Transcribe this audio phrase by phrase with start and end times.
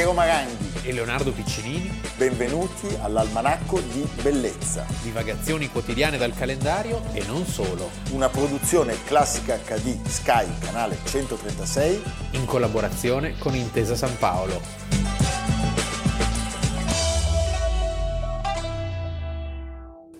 [0.00, 2.00] Piero Maranghi e Leonardo Piccinini.
[2.16, 4.86] Benvenuti all'Almanacco di Bellezza.
[5.02, 7.90] Divagazioni quotidiane dal calendario e non solo.
[8.12, 12.02] Una produzione classica HD Sky, canale 136.
[12.30, 14.58] In collaborazione con Intesa San Paolo.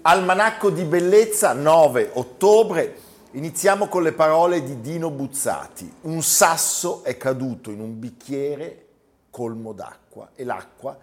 [0.03, 2.97] Almanacco di Bellezza, 9 ottobre.
[3.31, 5.91] Iniziamo con le parole di Dino Buzzati.
[6.03, 8.89] Un sasso è caduto in un bicchiere
[9.31, 10.99] colmo d'acqua e l'acqua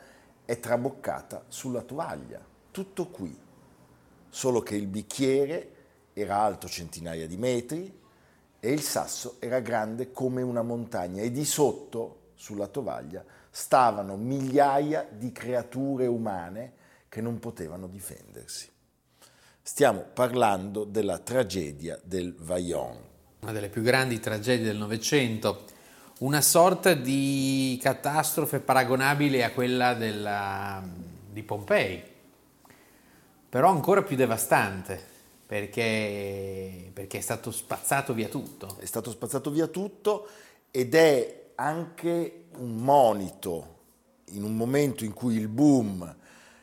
[0.45, 2.39] è traboccata sulla tovaglia.
[2.71, 3.35] Tutto qui.
[4.29, 5.71] Solo che il bicchiere
[6.13, 7.99] era alto centinaia di metri
[8.59, 15.07] e il sasso era grande come una montagna e di sotto, sulla tovaglia, stavano migliaia
[15.11, 16.73] di creature umane
[17.09, 18.69] che non potevano difendersi.
[19.61, 22.99] Stiamo parlando della tragedia del Vajont.
[23.41, 25.65] Una delle più grandi tragedie del Novecento
[26.19, 30.83] una sorta di catastrofe paragonabile a quella della,
[31.31, 32.03] di Pompei,
[33.49, 35.15] però ancora più devastante
[35.45, 38.77] perché, perché è stato spazzato via tutto.
[38.79, 40.27] È stato spazzato via tutto
[40.71, 43.75] ed è anche un monito
[44.31, 46.15] in un momento in cui il boom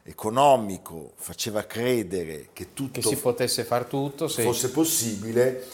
[0.02, 5.66] economico faceva credere che tutto che si potesse far tutto, fosse possibile,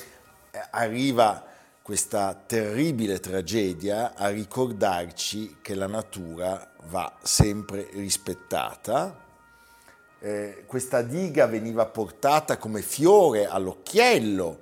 [0.53, 1.50] eh, arriva
[1.91, 9.13] questa terribile tragedia a ricordarci che la natura va sempre rispettata.
[10.21, 14.61] Eh, questa diga veniva portata come fiore all'occhiello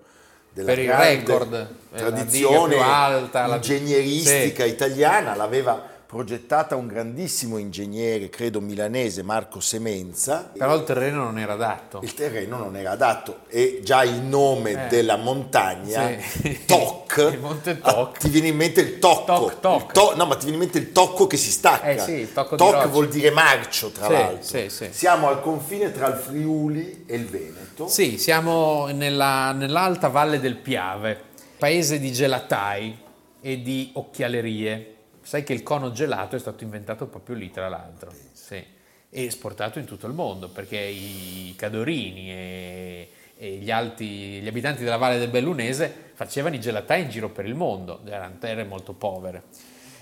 [0.55, 4.71] della per il record, tradizione alta, ingegneristica sì.
[4.71, 10.51] italiana, l'aveva progettata un grandissimo ingegnere, credo milanese, Marco Semenza.
[10.57, 12.01] Però il terreno non era adatto.
[12.03, 14.89] Il terreno non era adatto e già il nome eh.
[14.89, 16.65] della montagna, sì.
[16.65, 18.17] Toc, il monte Toc.
[18.17, 19.51] ti viene in mente il tocco.
[19.51, 19.93] Toc, toc.
[19.93, 21.89] To- no, ma ti viene in mente il tocco che si stacca.
[21.89, 24.69] Eh sì, il tocco toc vuol dire marcio, tra sì, l'altro.
[24.71, 24.89] Sì.
[24.91, 27.87] Siamo al confine tra il Friuli e il Veneto.
[27.87, 31.21] Sì, siamo nella, nell'alta valle del Piave,
[31.59, 32.99] paese di gelatai
[33.43, 34.97] e di occhialerie
[35.29, 38.55] Sai che il cono gelato è stato inventato proprio lì, tra l'altro, sì.
[38.55, 44.85] e esportato in tutto il mondo, perché i cadorini e, e gli, alti, gli, abitanti
[44.85, 48.95] della Valle del Bellunese facevano i gelatai in giro per il mondo, erano terre molto
[48.95, 49.43] povere.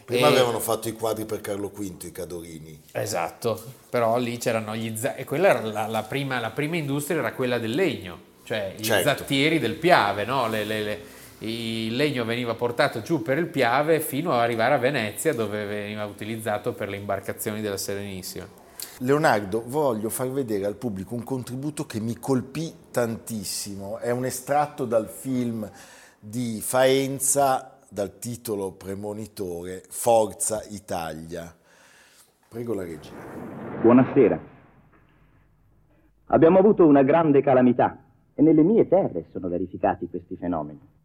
[0.04, 2.82] Prima e, avevano fatto i quadri per Carlo V, i cadorini.
[2.92, 3.60] Esatto,
[3.91, 7.32] però lì c'erano gli zatteri, e quella era la, la, prima, la, prima, industria era
[7.32, 9.09] quella del legno, cioè i certo.
[9.09, 10.47] zattieri del Piave, no?
[10.47, 11.00] le, le, le
[11.38, 16.04] il legno veniva portato giù per il Piave fino ad arrivare a Venezia dove veniva
[16.06, 18.47] utilizzato per le imbarcazioni della Serenissima.
[19.00, 24.86] Leonardo, voglio far vedere al pubblico un contributo che mi colpì tantissimo, è un estratto
[24.86, 25.70] dal film
[26.19, 31.54] di Faenza dal titolo premonitore Forza Italia.
[32.48, 33.12] Prego la regia.
[33.82, 34.41] Buonasera.
[36.28, 38.03] Abbiamo avuto una grande calamità
[38.34, 40.95] e nelle mie terre sono verificati questi fenomeni.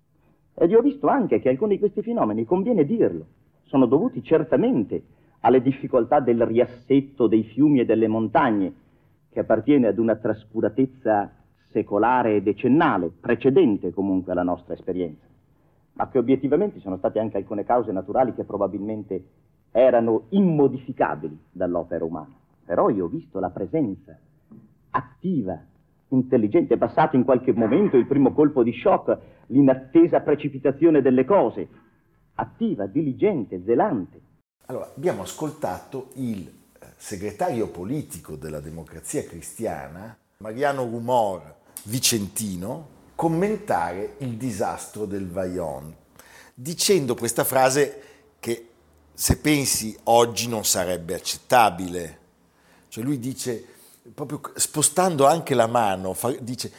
[0.54, 3.26] Ed io ho visto anche che alcuni di questi fenomeni, conviene dirlo,
[3.64, 5.04] sono dovuti certamente
[5.42, 8.74] alle difficoltà del riassetto dei fiumi e delle montagne,
[9.30, 11.32] che appartiene ad una trascuratezza
[11.70, 15.26] secolare e decennale, precedente comunque alla nostra esperienza,
[15.94, 19.24] ma che obiettivamente sono state anche alcune cause naturali che probabilmente
[19.72, 22.36] erano immodificabili dall'opera umana.
[22.66, 24.18] Però io ho visto la presenza
[24.92, 25.58] attiva
[26.12, 29.18] intelligente, è passato in qualche momento il primo colpo di shock,
[29.48, 31.68] l'inattesa precipitazione delle cose,
[32.36, 34.22] attiva, diligente, zelante.
[34.68, 44.36] Allora, abbiamo ascoltato il eh, segretario politico della democrazia cristiana, Mariano Rumor Vicentino, commentare il
[44.36, 45.94] disastro del Vajont,
[46.54, 48.02] dicendo questa frase
[48.40, 48.68] che
[49.14, 52.20] se pensi oggi non sarebbe accettabile.
[52.88, 53.66] Cioè lui dice
[54.14, 56.72] proprio spostando anche la mano, fa, dice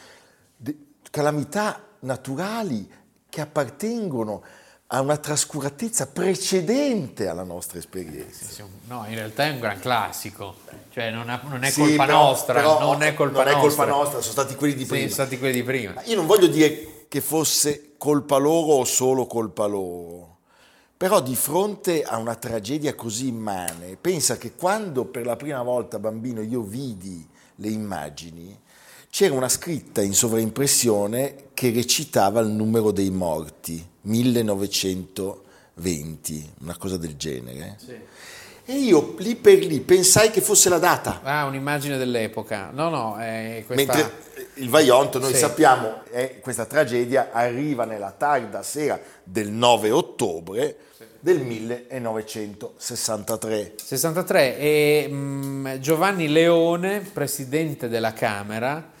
[1.09, 2.89] calamità naturali
[3.29, 4.43] che appartengono
[4.87, 8.63] a una trascuratezza precedente alla nostra esperienza.
[8.87, 10.57] No, in realtà è un gran classico,
[10.91, 13.59] cioè non, ha, non è sì, colpa però, nostra, però non è colpa non nostra.
[13.59, 15.07] È colpa nostra, sono stati quelli di prima.
[15.07, 16.01] Sì, sono stati quelli di prima.
[16.05, 20.32] Io non voglio dire che fosse colpa loro o solo colpa loro,
[21.03, 25.99] però di fronte a una tragedia così immane, pensa che quando per la prima volta
[25.99, 27.27] bambino io vidi
[27.57, 28.57] le immagini,
[29.09, 37.17] c'era una scritta in sovraimpressione che recitava il numero dei morti, 1920, una cosa del
[37.17, 37.75] genere.
[37.85, 37.99] Sì.
[38.63, 41.19] E io lì per lì pensai che fosse la data.
[41.21, 42.69] Ah, un'immagine dell'epoca.
[42.71, 43.93] No, no, è questa...
[43.93, 45.39] Mentre il Vajont, noi Sì.
[45.39, 50.77] sappiamo, eh, questa tragedia arriva nella tarda sera del 9 ottobre
[51.19, 53.73] del 1963.
[53.83, 58.91] 63 e mm, Giovanni Leone, presidente della Camera,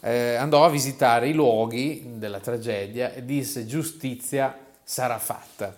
[0.00, 5.76] eh, andò a visitare i luoghi della tragedia e disse giustizia sarà fatta.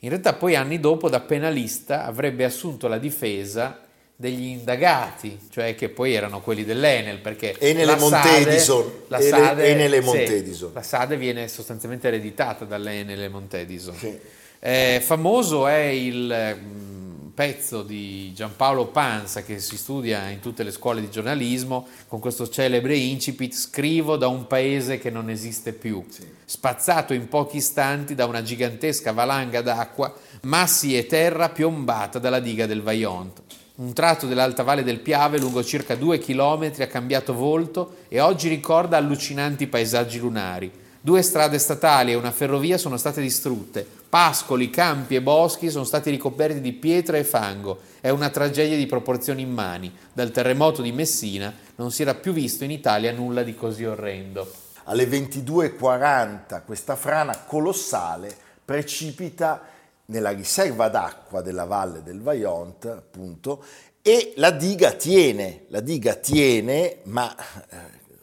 [0.00, 3.80] In realtà poi anni dopo da penalista avrebbe assunto la difesa
[4.16, 8.82] degli indagati, cioè che poi erano quelli dell'Enel, perché Enel e la Montedison.
[8.82, 10.70] Sade, la Sade, Enel e sì, Montedison.
[10.72, 13.94] la Sade viene sostanzialmente ereditata dall'Enel e Montedison.
[13.94, 14.18] Sì.
[14.58, 20.70] Eh, famoso è il mm, pezzo di Giampaolo Panza che si studia in tutte le
[20.70, 26.02] scuole di giornalismo con questo celebre incipit scrivo da un paese che non esiste più
[26.46, 32.64] spazzato in pochi istanti da una gigantesca valanga d'acqua massi e terra piombata dalla diga
[32.64, 33.42] del Vajont
[33.76, 38.48] un tratto dell'alta valle del Piave lungo circa due chilometri ha cambiato volto e oggi
[38.48, 45.14] ricorda allucinanti paesaggi lunari Due strade statali e una ferrovia sono state distrutte, pascoli, campi
[45.14, 47.78] e boschi sono stati ricoperti di pietra e fango.
[48.00, 49.96] È una tragedia di proporzioni immani.
[50.12, 54.50] Dal terremoto di Messina non si era più visto in Italia nulla di così orrendo.
[54.86, 59.62] Alle 22.40 questa frana colossale precipita
[60.06, 63.64] nella riserva d'acqua della valle del Vajont, appunto,
[64.02, 67.76] e la diga tiene, la diga tiene, ma eh,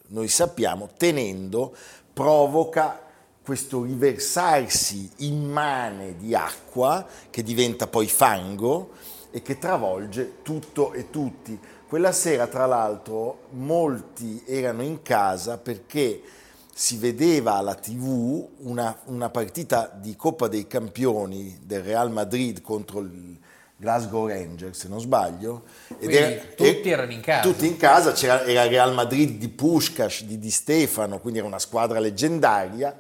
[0.08, 1.76] noi sappiamo, tenendo,
[2.14, 3.02] provoca
[3.44, 8.92] questo riversarsi immane di acqua che diventa poi fango
[9.32, 11.60] e che travolge tutto e tutti.
[11.88, 16.22] Quella sera, tra l'altro, molti erano in casa perché
[16.74, 23.00] si vedeva alla tv una, una partita di Coppa dei Campioni del Real Madrid contro
[23.00, 23.38] il
[23.76, 25.64] Glasgow Rangers, se non sbaglio.
[26.00, 27.42] Ed Quindi tutti erano in casa.
[27.42, 31.48] Tutti in casa, c'era, era il Real Madrid di Pushkash, di Di Stefano, quindi era
[31.48, 32.98] una squadra leggendaria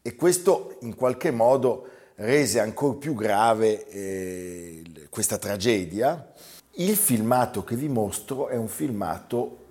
[0.00, 6.32] e questo in qualche modo rese ancora più grave eh, questa tragedia.
[6.76, 9.63] Il filmato che vi mostro è un filmato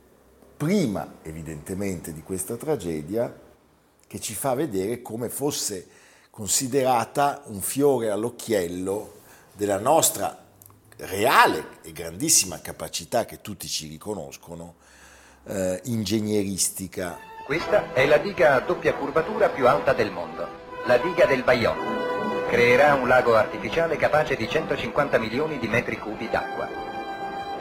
[0.63, 3.37] prima evidentemente di questa tragedia
[4.07, 5.87] che ci fa vedere come fosse
[6.29, 9.15] considerata un fiore all'occhiello
[9.51, 10.41] della nostra
[10.95, 14.75] reale e grandissima capacità che tutti ci riconoscono
[15.47, 17.17] eh, ingegneristica.
[17.45, 20.47] Questa è la diga a doppia curvatura più alta del mondo,
[20.85, 22.47] la diga del Vajont.
[22.47, 26.82] Creerà un lago artificiale capace di 150 milioni di metri cubi d'acqua.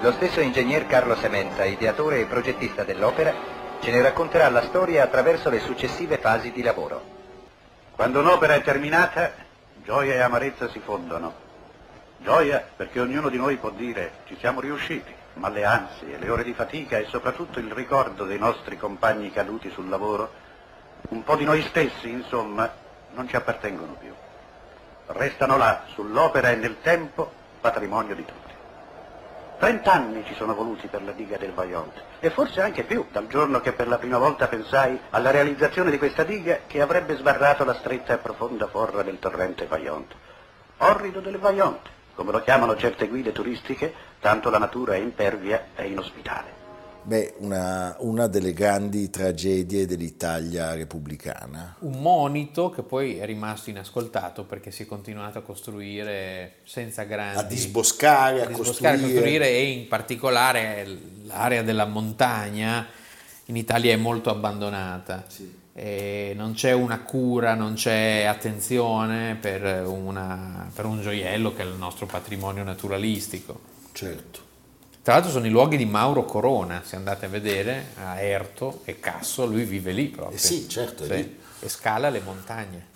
[0.03, 3.33] Lo stesso ingegner Carlo Semenza, ideatore e progettista dell'opera,
[3.81, 7.01] ce ne racconterà la storia attraverso le successive fasi di lavoro.
[7.93, 9.31] Quando un'opera è terminata,
[9.85, 11.33] gioia e amarezza si fondono.
[12.19, 16.43] Gioia perché ognuno di noi può dire ci siamo riusciti, ma le ansie, le ore
[16.43, 20.33] di fatica e soprattutto il ricordo dei nostri compagni caduti sul lavoro,
[21.11, 22.69] un po' di noi stessi, insomma,
[23.13, 24.13] non ci appartengono più.
[25.07, 28.42] Restano là, sull'opera e nel tempo, patrimonio di tutti.
[29.63, 33.61] Trent'anni ci sono voluti per la diga del Vajont e forse anche più dal giorno
[33.61, 37.75] che per la prima volta pensai alla realizzazione di questa diga che avrebbe sbarrato la
[37.75, 40.13] stretta e profonda forra del torrente Vajont.
[40.79, 45.87] Orrido del Vajont, come lo chiamano certe guide turistiche, tanto la natura è impervia e
[45.87, 46.62] inospitale.
[47.05, 51.77] Beh, una, una delle grandi tragedie dell'Italia repubblicana.
[51.81, 57.39] Un monito che poi è rimasto inascoltato perché si è continuato a costruire senza grandi...
[57.39, 59.21] A disboscare, a, disboscare, costruire.
[59.21, 60.87] costruire e in particolare
[61.25, 62.87] l'area della montagna
[63.47, 65.25] in Italia è molto abbandonata.
[65.75, 71.65] E non c'è una cura, non c'è attenzione per, una- per un gioiello che è
[71.65, 73.59] il nostro patrimonio naturalistico.
[73.91, 74.51] Certo.
[75.03, 79.01] Tra l'altro sono i luoghi di Mauro Corona, se andate a vedere, a Erto e
[79.01, 80.37] Casso, lui vive lì proprio.
[80.37, 81.41] Eh sì, certo, Sì, lì.
[81.59, 82.87] E scala le montagne.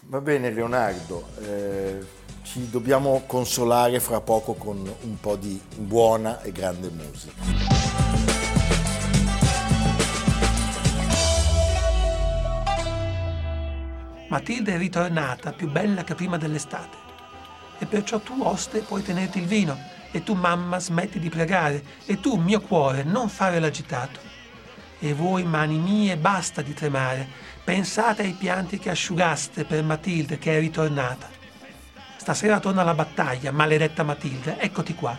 [0.00, 2.04] Va bene Leonardo, eh,
[2.42, 7.32] ci dobbiamo consolare fra poco con un po' di buona e grande musica.
[14.26, 16.96] Matilde è ritornata più bella che prima dell'estate.
[17.78, 22.20] E perciò tu, oste, puoi tenerti il vino, e tu, mamma, smetti di pregare, e
[22.20, 24.20] tu, mio cuore, non fare l'agitato.
[25.00, 27.26] E voi, mani mie, basta di tremare,
[27.64, 31.28] pensate ai pianti che asciugaste per Matilde che è ritornata.
[32.16, 35.18] Stasera torna alla battaglia, maledetta Matilde, eccoti qua.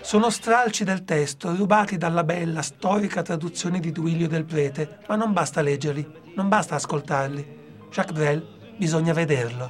[0.00, 5.32] Sono stralci del testo rubati dalla bella, storica traduzione di Duilio del Prete, ma non
[5.32, 7.58] basta leggerli, non basta ascoltarli.
[7.90, 9.68] Jacques Brel, bisogna vederlo.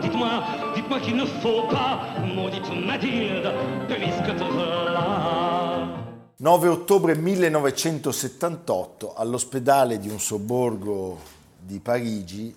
[0.00, 0.42] Dites-moi,
[0.74, 3.52] dites dites-moi qu'il ne faut pas, maudite Mathilde,
[3.88, 5.88] de là.
[6.36, 11.18] 9 ottobre 1978 all'ospedale di un sobborgo
[11.58, 12.54] di Parigi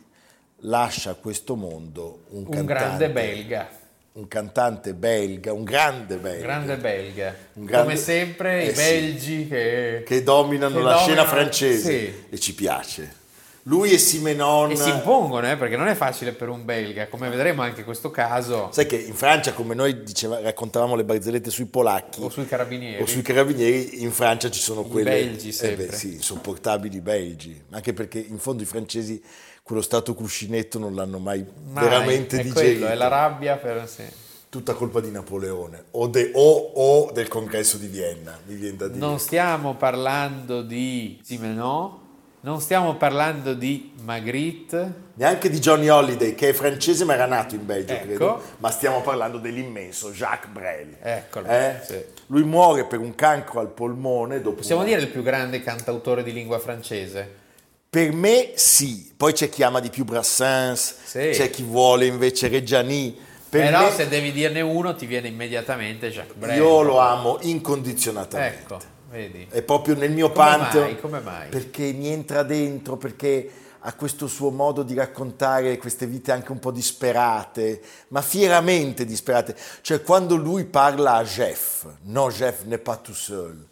[0.62, 3.70] lascia questo mondo un, Un cantante, grande belga.
[4.18, 7.36] Un cantante belga, un grande belga, Grande belga.
[7.54, 8.82] Un grande- Come sempre Eh i sì.
[8.82, 12.14] belgi che, che dominano che la scena dominano- francese sì.
[12.30, 13.26] e ci piace.
[13.64, 14.72] Lui e Simenon.
[14.72, 17.86] E si impongono, eh, perché non è facile per un belga, come vedremo anche in
[17.86, 22.30] questo caso, Sai che in Francia, come noi diceva, raccontavamo le barzellette sui polacchi o
[22.30, 23.02] sui carabinieri.
[23.04, 25.86] o sui carabinieri, in Francia ci sono I quelle belgi eh sempre.
[25.88, 29.22] beh, sì, insopportabili belgi, anche perché in fondo i francesi
[29.68, 32.80] quello stato cuscinetto non l'hanno mai, Mai, veramente è digerito.
[32.80, 33.86] quello, è la rabbia per...
[33.88, 34.04] sì.
[34.50, 38.88] Tutta colpa di Napoleone o, de- o- o del congresso di Vienna, mi viene da
[38.88, 38.98] dire.
[38.98, 41.92] Non stiamo parlando di Simenon,
[42.40, 47.56] non stiamo parlando di Magritte, Neanche di Johnny Holiday, che è francese ma era nato
[47.56, 48.06] in Belgio, Ecco.
[48.06, 50.96] credo, ma stiamo parlando dell'immenso Jacques Brel.
[51.02, 51.80] Eccolo, Eh?
[51.86, 52.02] sì.
[52.28, 56.24] Lui muore per un cancro al polmone dopo possiamo una- dire il più grande cantautore
[56.24, 57.46] di lingua francese?
[57.98, 61.30] Per me sì, poi c'è chi ama di più Brassens, Sì.
[61.34, 63.18] c'è chi vuole invece Reggiani.
[63.50, 66.58] Per Però me, se devi dirne uno ti viene immediatamente Jacques Brel.
[66.58, 68.60] io lo amo incondizionatamente.
[68.62, 68.78] Ecco,
[69.10, 69.48] vedi.
[69.50, 70.84] È proprio nel mio Come pantheon.
[70.84, 71.00] mai?
[71.00, 71.50] Come mai?
[71.50, 73.50] Perché mi entra dentro, perché
[73.80, 79.56] ha questo suo modo di raccontare queste vite anche un po' disperate, ma fieramente disperate.
[79.82, 83.66] Cioè quando lui parla a Jeff, no Jeff n'est pas tout seul,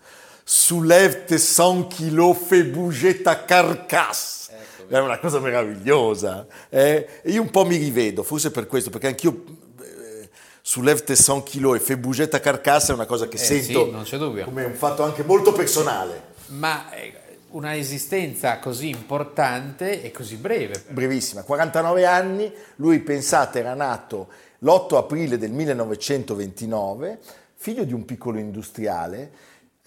[0.48, 4.44] soulève tes 100 kilos, fais bouger ta carcasse.
[4.88, 6.46] È una cosa meravigliosa.
[6.70, 7.08] eh?
[7.24, 9.44] E io un po' mi rivedo, forse per questo, perché anch'io
[9.82, 10.30] eh,
[10.62, 13.64] soulève tes 100 kilos e fais bouger ta carcasse è una cosa che Eh sì,
[13.64, 14.44] sento dubbio.
[14.44, 16.34] come un fatto anche molto personale.
[16.50, 17.14] Ma eh,
[17.50, 20.84] una esistenza così importante e così breve.
[20.90, 24.28] brevissima, 49 anni, lui pensate era nato
[24.60, 27.20] l'8 aprile del 1929,
[27.56, 29.32] figlio di un piccolo industriale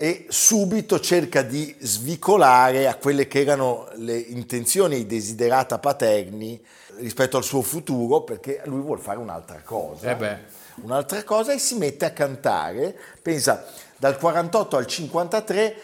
[0.01, 6.65] e subito cerca di svicolare a quelle che erano le intenzioni e i desiderata paterni
[6.99, 10.17] rispetto al suo futuro perché lui vuole fare un'altra cosa.
[10.17, 10.39] Eh.
[10.83, 15.77] Un'altra cosa e si mette a cantare, pensa dal 48 al 53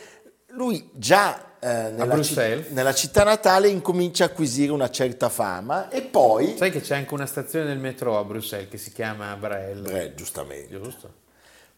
[0.51, 2.69] lui già eh, nella, Bruxelles.
[2.69, 7.15] nella città natale incomincia a acquisire una certa fama e poi, Sai che c'è anche
[7.15, 9.81] una stazione del metro a Bruxelles che si chiama Brel.
[9.81, 11.23] Beh, giustamente, Giusto?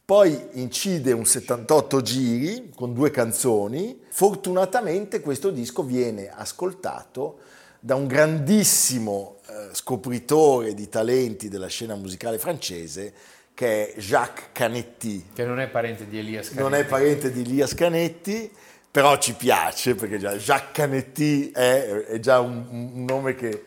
[0.07, 7.39] Poi incide un 78 giri con due canzoni, fortunatamente questo disco viene ascoltato
[7.81, 13.13] da un grandissimo eh, scopritore di talenti della scena musicale francese
[13.53, 15.31] che è Jacques Canetti.
[15.35, 16.89] Che non è parente di Elias non è Canetti.
[16.89, 18.49] parente di Elias Canetti,
[18.89, 23.65] però ci piace perché già Jacques Canetti è, è già un, un nome che,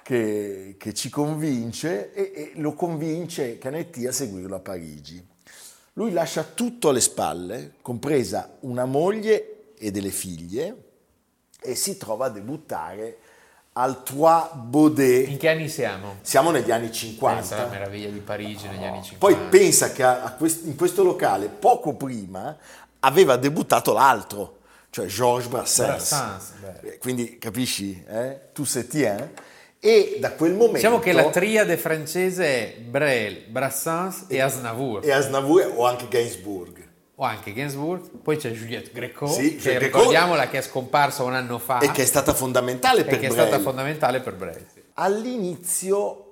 [0.00, 5.30] che- che ci convince e, e lo convince Canetti a seguirlo a Parigi.
[5.94, 10.76] Lui lascia tutto alle spalle, compresa una moglie e delle figlie,
[11.60, 13.18] e si trova a debuttare
[13.74, 15.28] al Trois Baudets.
[15.28, 16.16] In che anni siamo?
[16.22, 17.66] Siamo negli anni Pensa alla 50.
[17.68, 19.16] meraviglia di Parigi negli anni 50.
[19.18, 20.02] Poi pensa che
[20.64, 22.56] in questo locale, poco prima,
[23.00, 26.10] aveva debuttato l'altro, cioè Georges Brassens.
[26.10, 26.52] Brassens.
[26.82, 28.48] Eh, Quindi capisci, eh?
[28.52, 29.28] tu se tiens.
[29.84, 30.76] E da quel momento...
[30.76, 35.04] Diciamo che la triade francese è Brel, Brassens e Aznavour.
[35.04, 36.88] E Aznavour o anche Gainsbourg.
[37.16, 38.08] O anche Gainsbourg.
[38.22, 39.98] Poi c'è Juliette Greco, Sì, che Greco.
[39.98, 43.26] ricordiamola che è scomparsa un anno fa E che è stata fondamentale e per che
[43.26, 43.46] è Brel.
[43.48, 44.64] stata fondamentale per Brel.
[44.94, 46.26] All'inizio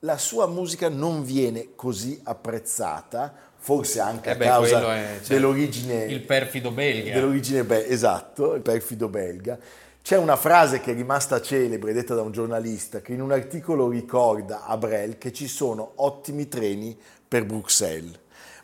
[0.00, 5.28] la sua musica non viene così apprezzata, forse anche Eh a beh, causa è, cioè,
[5.34, 6.04] dell'origine...
[6.04, 7.14] Il perfido belga.
[7.14, 9.58] dell'origine be- esatto, il perfido belga.
[10.06, 13.88] C'è una frase che è rimasta celebre, detta da un giornalista, che in un articolo
[13.88, 16.96] ricorda a Brel che ci sono ottimi treni
[17.26, 18.16] per Bruxelles.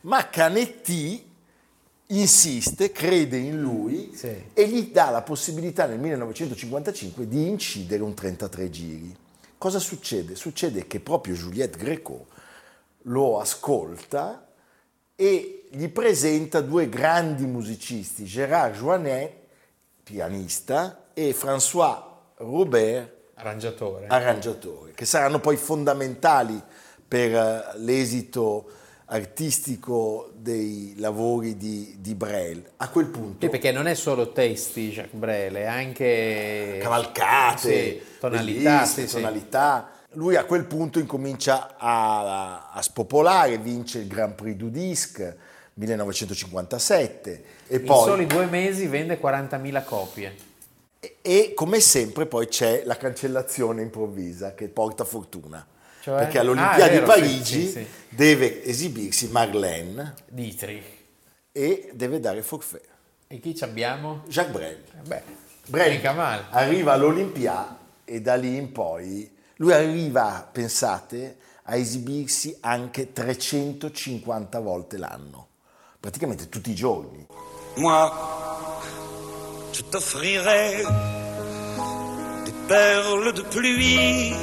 [0.02, 1.28] Ma Canetti
[2.06, 4.32] insiste, crede in lui Sì.
[4.52, 9.16] e gli dà la possibilità nel 1955 di incidere un 33 giri.
[9.58, 10.36] Cosa succede?
[10.36, 12.26] Succede che proprio Juliette Greco
[13.06, 14.46] lo ascolta
[15.16, 19.40] e gli presenta due grandi musicisti, Gérard Joannet,
[20.02, 22.02] pianista, e François
[22.36, 24.06] Robert, Arrangiatore.
[24.08, 26.60] arrangiatore, che saranno poi fondamentali
[27.06, 28.70] per eh, l'esito
[29.06, 32.62] artistico dei lavori di, di Brel.
[32.76, 38.02] A quel punto Sì, perché non è solo testi Jacques Brel, è anche cavalcate, Sì,
[38.18, 39.90] tonalità, sì, tonalità.
[40.12, 45.36] Lui a quel punto incomincia a, a spopolare, vince il Grand Prix du Disque
[45.74, 50.34] 1957 e In poi soli due mesi vende 40.000 copie.
[51.22, 55.66] e come sempre poi c'è la cancellazione improvvisa che porta fortuna.
[56.02, 56.18] Cioè?
[56.18, 60.84] perché Ah, all'Olimpiadi di vero, Parigi sì, sì, deve esibirsi Marlène Dietrich.
[61.52, 62.88] e deve dare forfait.
[63.28, 64.22] E chi ci abbiamo?
[64.26, 64.82] Jacques Brel.
[65.00, 65.22] Eh Beh,
[65.66, 66.00] Brel
[66.50, 67.74] arriva all'Olimpiadi
[68.04, 75.46] e da lì in poi lui arriva, pensate, a esibirsi anche 350 volte l'anno,
[76.02, 77.24] praticamente tutti i giorni.
[77.76, 78.12] Moi,
[79.70, 80.82] je t'offrirai
[82.44, 84.34] des perles de pluie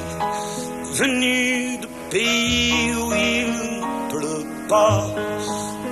[0.94, 5.04] venues de pays où il ne pleut pas.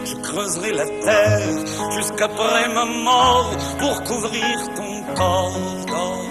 [0.07, 6.25] Je creuserai la terre jusqu'après ma mort pour couvrir ton corps d'or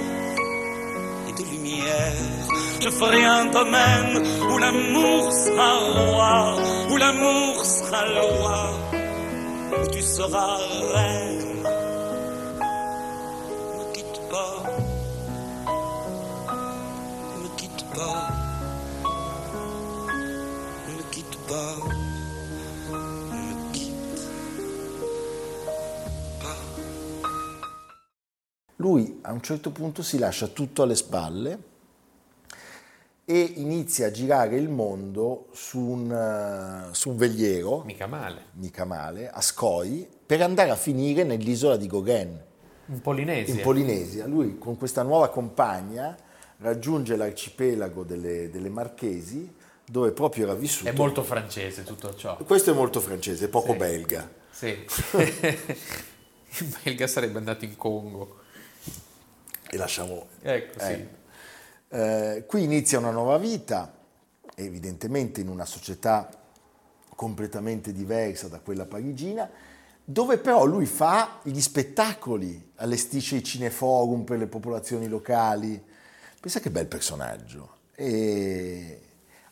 [1.30, 2.24] et de lumière.
[2.82, 4.14] Je ferai un domaine
[4.50, 6.56] où l'amour sera roi,
[6.90, 8.87] où l'amour sera loi
[9.82, 10.58] où tu seras
[10.94, 11.64] reine.
[13.78, 14.64] Ne quitte pas,
[17.42, 18.30] ne quitte pas,
[20.88, 21.76] ne quitte pas.
[28.80, 31.77] Lui a un certo punto si lascia tutto alle spalle
[33.30, 38.46] e inizia a girare il mondo su un, eh, su un veliero, Mica male.
[38.54, 42.42] mica male, a Skoi, per andare a finire nell'isola di Gauguin,
[42.86, 43.54] In Polinesia.
[43.54, 44.26] in Polinesia.
[44.28, 46.16] Lui con questa nuova compagna
[46.60, 49.54] raggiunge l'arcipelago delle, delle Marchesi,
[49.86, 50.90] dove proprio era vissuto.
[50.90, 52.38] È molto francese tutto ciò.
[52.38, 53.78] Questo è molto francese, poco Sì.
[53.78, 54.30] belga.
[54.52, 54.68] Sì.
[54.70, 58.38] Il belga sarebbe andato in Congo.
[59.70, 61.06] E lasciamo Ecco, sì.
[61.90, 63.94] Eh, qui inizia una nuova vita,
[64.56, 66.30] evidentemente in una società
[67.16, 69.50] completamente diversa da quella parigina,
[70.04, 75.82] dove però lui fa gli spettacoli, allestisce i cineforum per le popolazioni locali.
[76.40, 77.76] Pensa che bel personaggio.
[77.96, 79.02] E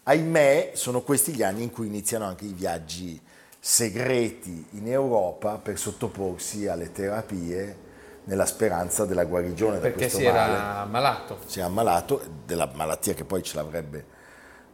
[0.04, 3.20] ahimè, sono questi gli anni in cui iniziano anche i viaggi
[3.60, 7.84] segreti in Europa per sottoporsi alle terapie
[8.26, 11.38] nella speranza della guarigione da Perché questo si male era ammalato.
[11.46, 14.06] si è ammalato della malattia che poi ce l'avrebbe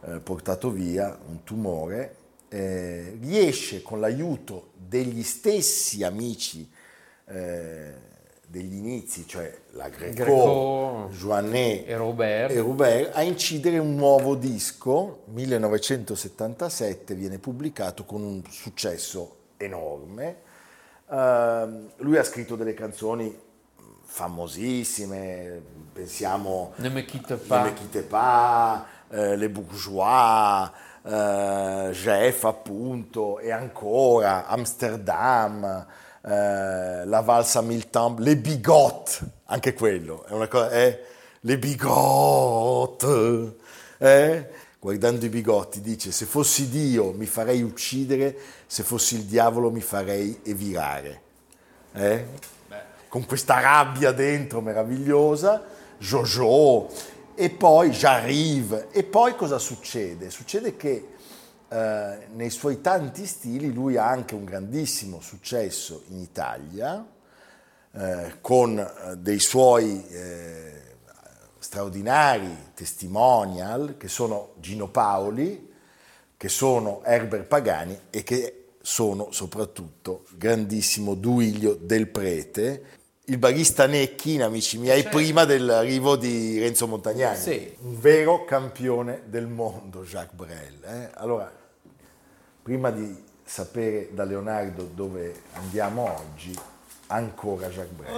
[0.04, 2.16] eh, portato via, un tumore,
[2.48, 6.70] eh, riesce con l'aiuto degli stessi amici
[7.26, 8.10] eh,
[8.52, 12.50] degli inizi, cioè la Greco, Greco Joannet e Robert.
[12.52, 20.50] e Robert, a incidere un nuovo disco, 1977, viene pubblicato con un successo enorme.
[21.12, 23.38] Ehm, lui ha scritto delle canzoni
[24.04, 25.60] famosissime,
[25.92, 27.64] pensiamo Ne me quitte Ne pas.
[27.64, 30.70] me quitte pas, eh, Les Bourgeois,
[31.04, 35.86] eh, Jeff appunto, e ancora Amsterdam,
[36.22, 40.98] eh, La Valsa Temps, Les Bigottes, anche quello, è una cosa, è
[41.40, 43.52] Les Bigottes,
[43.98, 44.48] eh?
[44.82, 48.36] guardando i bigotti dice se fossi Dio mi farei uccidere,
[48.72, 51.20] se fossi il diavolo mi farei evirare.
[51.92, 52.26] Eh?
[53.06, 55.62] con questa rabbia dentro meravigliosa,
[55.98, 56.88] Jojo,
[57.34, 58.88] e poi J'arrive.
[58.90, 60.30] E poi cosa succede?
[60.30, 61.08] Succede che
[61.68, 67.06] eh, nei suoi tanti stili lui ha anche un grandissimo successo in Italia,
[67.92, 70.80] eh, con eh, dei suoi eh,
[71.58, 75.70] straordinari testimonial, che sono Gino Paoli,
[76.38, 82.82] che sono Herbert Pagani e che sono soprattutto grandissimo Duilio del Prete,
[83.26, 87.36] il barista Necchi, amici miei, prima dell'arrivo di Renzo Montagnani.
[87.36, 87.74] Sì.
[87.80, 90.82] Un vero campione del mondo, Jacques Brel.
[90.84, 91.10] eh.
[91.14, 91.50] Allora,
[92.62, 93.14] prima di
[93.44, 96.52] sapere da Leonardo dove andiamo oggi,
[97.06, 98.12] ancora Jacques Brel.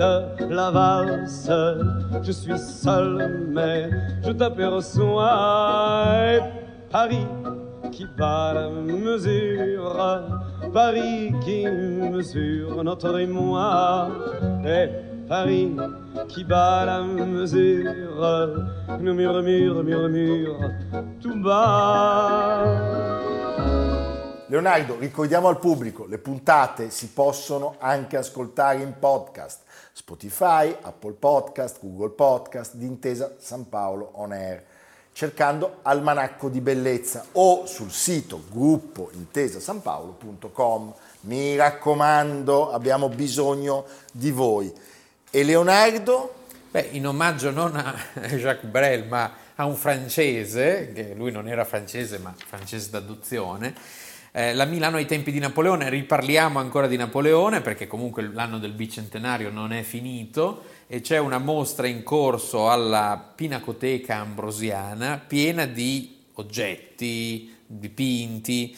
[0.00, 1.50] De la valse.
[2.22, 3.90] Je suis seul, mais
[4.24, 5.28] je t'aperçois.
[6.90, 7.26] Paris
[7.92, 10.22] qui bat la mesure,
[10.72, 14.08] Paris qui mesure notre émoi.
[14.64, 14.88] Et
[15.28, 15.76] Paris
[16.28, 18.58] qui bat la mesure,
[19.00, 20.58] nous murmure, murmure,
[21.20, 23.19] tout bas.
[24.50, 29.60] Leonardo, ricordiamo al pubblico, le puntate si possono anche ascoltare in podcast.
[29.92, 34.64] Spotify, Apple Podcast, Google Podcast, di Intesa San Paolo On Air,
[35.12, 40.94] cercando Almanacco di Bellezza o sul sito gruppo intesasanpaolo.com.
[41.20, 44.72] Mi raccomando, abbiamo bisogno di voi.
[45.30, 46.34] E Leonardo?
[46.72, 47.94] Beh, in omaggio non a
[48.26, 54.54] Jacques Brel, ma a un francese, che lui non era francese, ma francese d'adozione, Eh,
[54.54, 59.50] la Milano ai tempi di Napoleone, riparliamo ancora di Napoleone perché comunque l'anno del bicentenario
[59.50, 67.52] non è finito e c'è una mostra in corso alla Pinacoteca Ambrosiana piena di oggetti,
[67.66, 68.76] dipinti.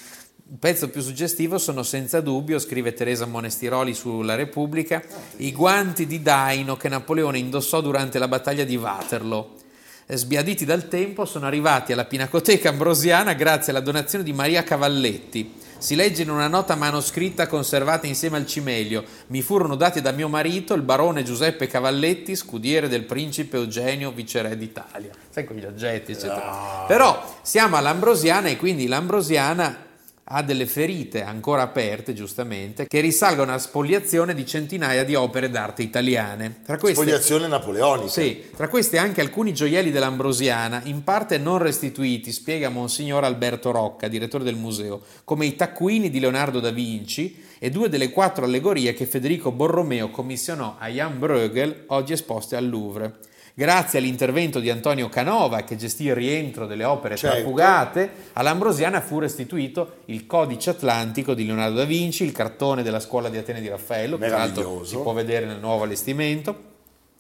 [0.53, 5.03] Il pezzo più suggestivo sono senza dubbio, scrive Teresa Monestiroli sulla Repubblica,
[5.37, 9.62] i guanti di daino che Napoleone indossò durante la battaglia di Waterloo.
[10.07, 15.61] Sbiaditi dal tempo, sono arrivati alla Pinacoteca Ambrosiana grazie alla donazione di Maria Cavalletti.
[15.79, 19.05] Si legge in una nota manoscritta conservata insieme al cimelio.
[19.29, 24.57] Mi furono dati da mio marito, il barone Giuseppe Cavalletti, scudiere del principe Eugenio, viceré
[24.57, 25.11] d'Italia.
[25.29, 26.85] Sai con gli oggetti, eccetera.
[26.87, 29.91] Però siamo all'Ambrosiana e quindi l'Ambrosiana
[30.35, 35.83] ha delle ferite ancora aperte, giustamente, che risalgono alla spoliazione di centinaia di opere d'arte
[35.83, 36.61] italiane.
[36.65, 38.09] Tra queste, Spoliazione napoleonica.
[38.09, 44.09] sì, tra queste anche alcuni gioielli dell'Ambrosiana, in parte non restituiti, spiega Monsignor Alberto Rocca,
[44.09, 48.95] direttore del museo, come i taccuini di Leonardo da Vinci e due delle quattro allegorie
[48.95, 53.31] che Federico Borromeo commissionò a Jan Bruegel, oggi esposte al Louvre.
[53.55, 57.37] Grazie all'intervento di Antonio Canova, che gestì il rientro delle opere Certo.
[57.37, 63.29] trafugate, all'Ambrosiana fu restituito il Codice Atlantico di Leonardo da Vinci, il cartone della scuola
[63.29, 66.71] di Atene di Raffaello, che tra l'altro si può vedere nel nuovo allestimento,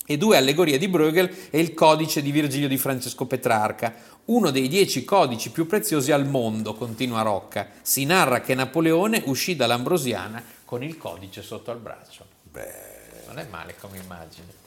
[0.06, 4.68] e due allegorie di Bruegel e il codice di Virgilio di Francesco Petrarca, uno dei
[4.68, 7.68] dieci codici più preziosi al mondo, continua Rocca.
[7.82, 12.24] Si narra che Napoleone uscì dall'Ambrosiana con il codice sotto al braccio.
[13.26, 14.61] Non è male come immagine.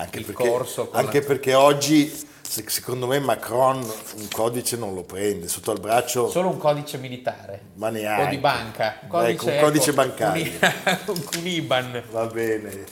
[0.00, 2.08] Anche, perché, corso anche perché oggi,
[2.42, 6.28] se- secondo me, Macron un codice non lo prende sotto al braccio.
[6.30, 7.60] Solo un codice militare.
[7.74, 8.22] Ma neanche.
[8.24, 8.98] O di banca.
[9.08, 10.52] Un Ecco, codice, un codice ecco, bancario.
[11.06, 12.02] Un, un IBAN.
[12.10, 12.84] Va bene.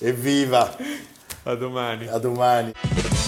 [0.00, 0.76] Evviva!
[1.44, 2.06] A domani.
[2.08, 2.72] A domani.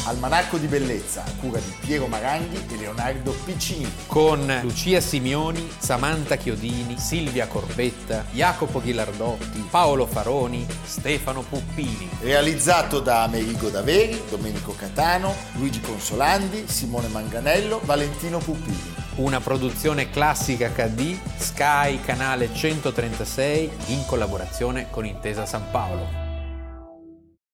[0.06, 3.92] Almanacco di bellezza a cura di Piero Maranghi e Leonardo Piccini.
[4.06, 12.08] Con Lucia Simioni, Samantha Chiodini, Silvia Corbetta, Jacopo Ghilardotti, Paolo Faroni, Stefano Puppini.
[12.20, 18.94] Realizzato da Amerigo Daveri, Domenico Catano, Luigi Consolandi, Simone Manganello, Valentino Puppini.
[19.16, 26.25] Una produzione classica HD, Sky Canale 136 in collaborazione con Intesa San Paolo.